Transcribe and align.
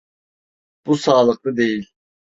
Bu 0.85 0.97
sağlıklı 0.97 1.57
değil. 1.57 1.91